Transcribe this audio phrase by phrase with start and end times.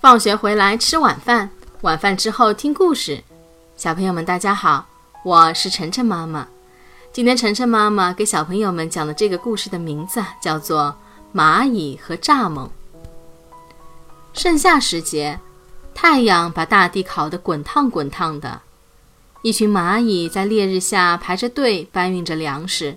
[0.00, 1.50] 放学回来吃晚饭，
[1.82, 3.22] 晚饭之后听故事。
[3.76, 4.86] 小朋友们，大家好，
[5.22, 6.48] 我是晨晨妈妈。
[7.12, 10.96] 今天晨晨妈妈给小朋友们讲的这个故事的名字叫做
[11.38, 12.66] 《蚂蚁和蚱蜢》。
[14.32, 15.38] 盛夏时节，
[15.94, 18.62] 太阳把大地烤得滚烫滚烫的，
[19.42, 22.96] 一群蚂蚁在烈日下排着队搬运着粮食。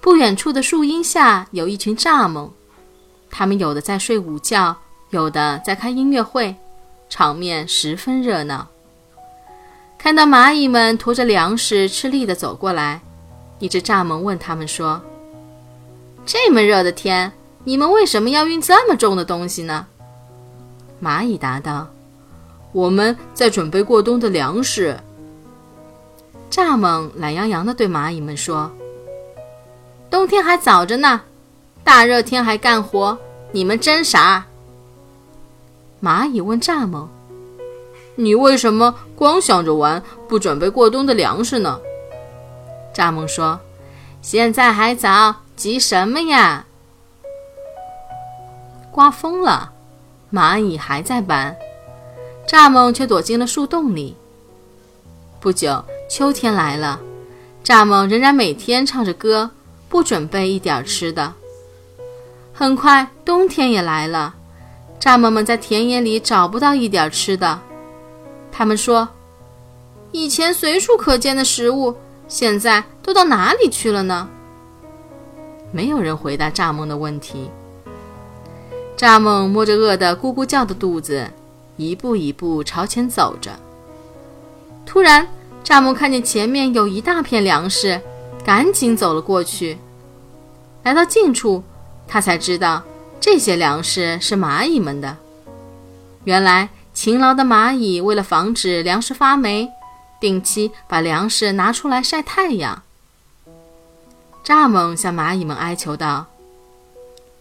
[0.00, 2.50] 不远处的树荫下有一群蚱蜢，
[3.30, 4.76] 它们有的在睡午觉，
[5.14, 6.56] 有的在开音乐会，
[7.08, 8.66] 场面十分热闹。
[9.96, 13.00] 看到蚂蚁们驮着粮食吃力地走过来，
[13.60, 15.00] 一只蚱蜢问他们说
[16.26, 17.30] ：“这么热的天，
[17.62, 19.86] 你们为什么要运这么重的东西呢？”
[21.00, 21.86] 蚂蚁答道
[22.72, 24.98] ：“我们在准备过冬的粮食。”
[26.50, 28.68] 蚱蜢懒洋洋地对蚂蚁们说
[30.10, 31.20] ：“冬天还早着呢，
[31.84, 33.16] 大热天还干活，
[33.52, 34.44] 你们真傻。”
[36.04, 37.08] 蚂蚁问蚱蜢。
[38.16, 41.80] 你为什么光想着玩，不准备过冬的粮食呢？
[42.94, 43.58] 蚱蜢说
[44.20, 46.66] ：“现在还早，急什么呀？”
[48.92, 49.72] 刮风了，
[50.30, 51.56] 蚂蚁还在搬，
[52.46, 54.14] 蚱蜢却躲进了树洞里。
[55.40, 57.00] 不久，秋天来了，
[57.64, 59.50] 蚱蜢仍然每天唱着歌，
[59.88, 61.32] 不准备一点吃的。
[62.52, 64.34] 很快，冬天也来了，
[65.04, 67.60] 蚱蜢们在田野里找不到一点吃的。
[68.50, 69.06] 他们说
[70.12, 71.94] ：“以前随处可见的食物，
[72.26, 74.26] 现在都到哪里去了呢？”
[75.70, 77.50] 没有人回答蚱蜢的问题。
[78.96, 81.28] 蚱蜢摸着饿得咕咕叫的肚子，
[81.76, 83.50] 一步一步朝前走着。
[84.86, 85.28] 突然，
[85.62, 88.00] 蚱蜢看见前面有一大片粮食，
[88.42, 89.76] 赶紧走了过去。
[90.82, 91.62] 来到近处，
[92.08, 92.82] 他才知道
[93.24, 95.16] 这些粮食是蚂蚁们的。
[96.24, 96.68] 原来。
[96.92, 99.68] 勤劳的蚂蚁为了防止粮食发霉，
[100.20, 102.84] 定期把粮食拿出来晒太阳。
[104.44, 106.26] 蚱蜢向蚂蚁们哀求道：“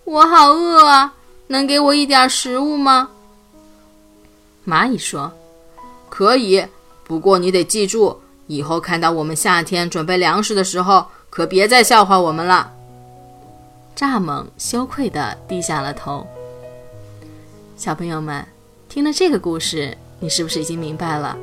[0.05, 1.13] 我好饿啊，
[1.47, 3.09] 能给我一点食物吗？”
[4.65, 5.31] 蚂蚁说
[6.09, 6.65] ：“可以，
[7.03, 12.71] 不过你得记住，以后看到我们夏天准备粮食的时候，可别再笑话我们了。”
[13.95, 16.25] 蚱蜢羞愧地低下了头。
[17.75, 18.45] 小朋友们。
[18.89, 21.35] 听了这个故事，你是不是已经明白了？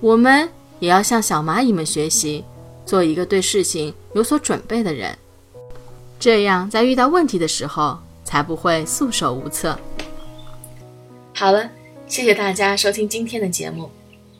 [0.00, 0.48] 我们
[0.80, 2.44] 也要向小蚂蚁们学习，
[2.84, 5.16] 做一个对事情有所准备的人，
[6.18, 9.78] 这样在遇到问题的时候才不会束手无策。
[11.32, 11.70] 好了，
[12.08, 13.88] 谢谢大家收听今天的节目。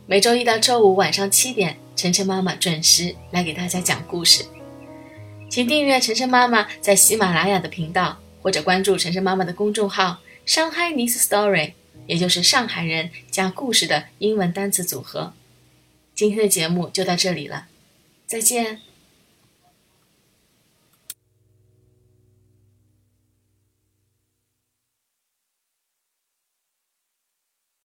[0.07, 4.45] 每周一到周五晚上七点，晨晨妈妈准时来给大家讲故事。
[5.53, 11.75] 请订阅晨晨妈妈在喜马拉雅的频道，或者关注晨晨妈妈的公众号“上海 Nice Story”。
[12.07, 15.35] 也就是上海人加故事的英文单词组合。
[16.15, 17.67] 今天的节目就到这里了，
[18.27, 18.81] 再见。